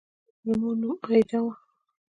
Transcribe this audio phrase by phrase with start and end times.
[0.45, 1.51] د مور نوم «آیدا» وي